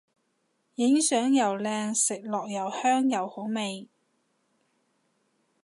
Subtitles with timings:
[0.77, 3.87] 影相又靚食落又香又好味